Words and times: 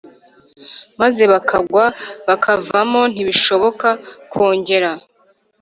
maze 0.99 1.23
bakagwa 1.31 1.85
bakavamo 2.27 3.01
ntibishoboka 3.11 3.87
kongera 4.31 4.91